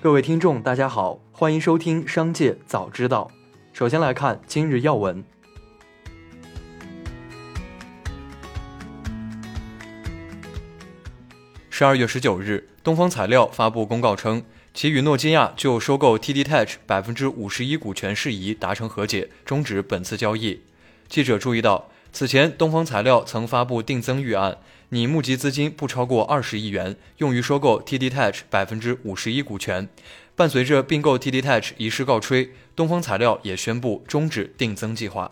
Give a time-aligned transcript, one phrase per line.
[0.00, 3.28] 各位听众，大家好，欢迎收听《商界早知道》。
[3.76, 5.24] 首先来看今日要闻。
[11.68, 20.60] 十二月十九日，东方材料发布公告称，其与诺基亚就收购 TD Tech 百分之五十一股权事宜达成和解，终止本次交易。
[21.08, 24.58] 记者注意到，此前东方材料曾发布定增预案。
[24.90, 29.86] 拟募集资金不超过二十亿元，用于收购 TD Tech 百分之五十一股权。
[30.34, 35.30] 伴随着并购 TD Tech 一事告吹，东方材料也宣布终止定增计划。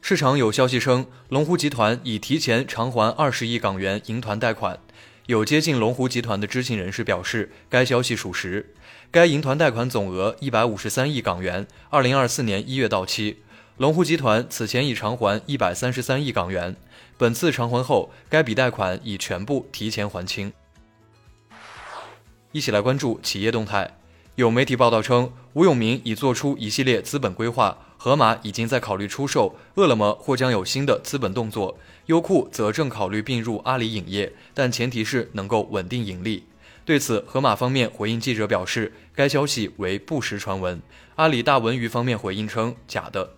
[0.00, 4.78] 市场有消息称，龙湖集团已提前偿还二十亿港元银团贷款。
[5.26, 8.72] 有接近龙湖集团的知情人士表示，该消息属实。
[9.10, 13.42] 该银团贷款总额一百五十三亿港元，二零二四年一月到期。
[13.78, 16.76] 龙湖集团此前已偿还一百三十三亿港元。
[17.18, 20.52] 本次偿还后，该笔贷款已全部提前还清。
[22.52, 23.98] 一起来关注企业动态。
[24.36, 36.44] 有媒体报道称，吴永明已做出一系列资本规划，盒马已经在考虑出售，饿了么或将有新的资本动作，优酷则正考虑并入阿里影业，但前提是能够稳定盈利。
[36.84, 40.80] 对此，盒马方面回应记者表示，该消息为不实传闻。
[41.16, 43.37] 阿里大文娱方面回应称，假的。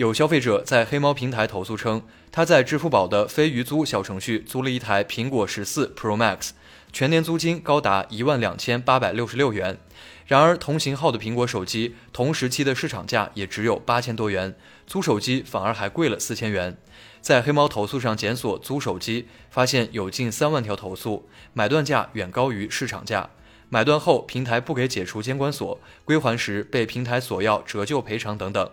[0.00, 6.52] 有消费者在黑猫平台投诉称，他在支付宝的飞鱼租小程序租了一台苹果十四 Pro Max，
[6.90, 9.78] 全年租金高达一万两千八百六十六元。
[10.24, 16.78] 然而，同型号的苹果手机同时期的市场价也只有八千多元，租手机反而还贵了四千元。
[17.20, 23.28] 在黑猫投诉上检索租手机，发现有近三万条投诉，买断价远高于市场价。
[23.68, 28.70] 买断后，平台不给解除监管锁，归还时被平台索要折旧赔偿等等。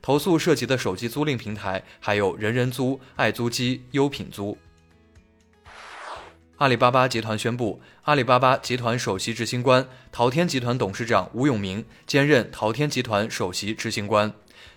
[0.00, 4.56] 投诉涉及的手机租赁平台还有人人租、爱租机、优品租。
[6.56, 14.32] 阿里巴巴集团宣布，阿里巴巴集团首席执行官、淘天集团董事长吴永明兼任淘天集团首席执行官。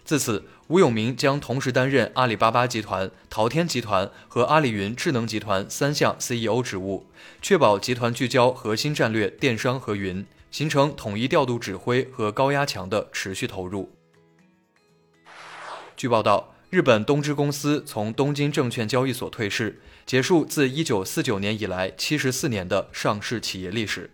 [0.05, 7.07] 自此，吴永明将同时担任阿里巴巴集团、淘天集团和阿里云智能集团三项 CEO 职务，
[7.41, 13.91] 确保集团聚焦核心战略电商和云，形成统一调度指挥和高压强的持续投入。
[16.01, 24.09] 据报道，日本东芝公司从东京证券交易所退市，结束自1949年以来74年的上市企业历史。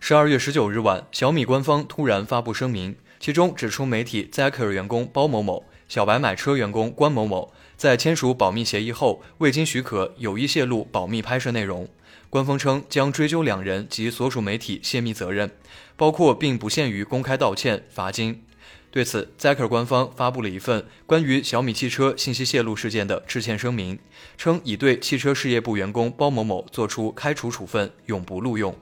[0.00, 11.88] 十二月十九日晚，小米官方突然发布声明，其中指出媒体 Zaker 员工包某某、小白买车员工关某某在签署保密协议后，未经许可有意泄露保密拍摄内容。
[12.28, 15.52] 官方称将追究两人及所属媒体泄密责任，
[15.94, 18.42] 包括并不限于公开道歉、罚金。
[18.90, 23.98] 对此，Zaker 官方发布了一份关于小米汽车信息泄露事件的致歉声明，
[24.38, 28.74] 称已对汽车事业部员工包某某作出开除处分，永不录用。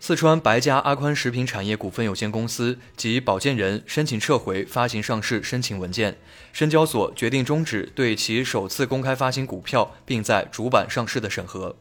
[0.00, 6.18] 四川白家阿宽食品产业股份有限公司及保荐人申请撤回发行上市申请文件，
[6.52, 11.76] 深交所决定终止对其首次公开发行股票并在主板上市的审核。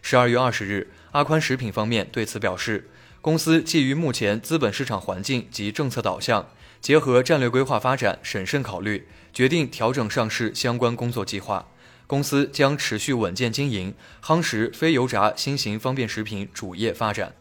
[0.00, 2.88] 十二月二十日，阿宽食品方面对此表示。
[3.22, 6.44] 公司基于目前资本市场环境及政策导向，
[6.80, 11.68] 结合战略规划发展，审慎考虑，决定调整上市相关工作计划。
[12.08, 17.32] 公司将持续稳健经营，夯实非油炸新型方便食品主业发展。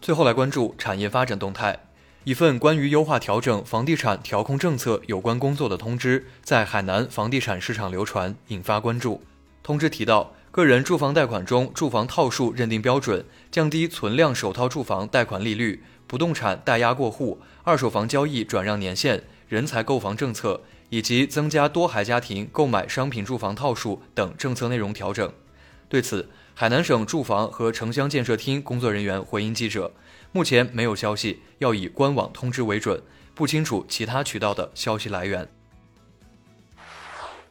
[0.00, 1.78] 最后来关注产业发展动态，
[2.24, 9.22] 一份关于优化调整房地产调控政策有关工作的通知在海南房地产市场流传，引发关注。
[9.62, 10.34] 通知提到。
[10.54, 20.60] 个人住房贷款中住房套数认定标准，降低存量首套住房贷款利率，不动产代押过户，二手房交易转让年限，人才购房政策，
[20.90, 25.32] 以及增加多孩家庭购买商品住房套数等政策内容调整。
[25.88, 29.92] 对此，海南省住房和城乡建设厅工作人员回应记者，
[30.30, 33.02] 目前没有消息，要以官网通知为准，
[33.34, 35.48] 不清楚其他渠道的消息来源。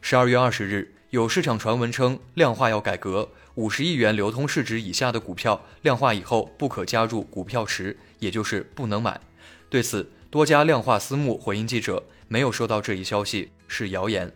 [0.00, 0.94] 十二月二十日。
[1.14, 9.20] 有市场传闻称，量化要改革，五十亿元流通市值以下的股票量化以后不可加入股票池，也就是不能买。
[9.70, 14.32] 对此，多家量化私募回应记者，没有收到这一消息，是谣言。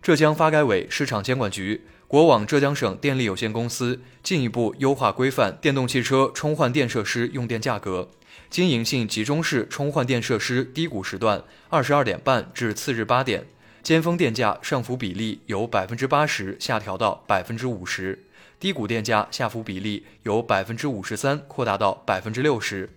[0.00, 8.08] 浙江发改委、市场监管局、国网浙江省电力有限公司进一步优化规范电动汽车充换电设施用电价格，
[8.48, 13.44] 经营性集中式充换电设施低谷时段，二十二点半至次日八点。
[13.82, 18.26] 尖峰电价上浮比例由百分之八十下调到百分之五十
[18.58, 22.90] 低谷电价下浮比例由百分之五十三扩大到百分之六十。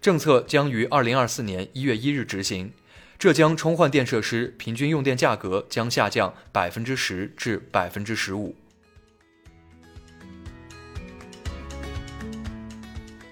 [0.00, 2.72] 政策将于二零二四年一月一日执行
[3.18, 8.54] 浙江充换电设施平均用电价格将下降百分之十至百分之十五。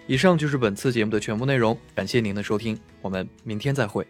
[0.09, 4.07] 以上就是本次节目的全部内容感谢您的收听我们明天再会。